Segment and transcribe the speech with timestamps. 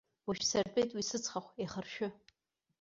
[0.27, 2.07] Уажә сартәеит уи сыцхахә еихаршәы.